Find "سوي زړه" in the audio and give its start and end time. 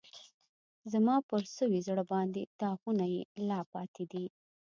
1.57-2.03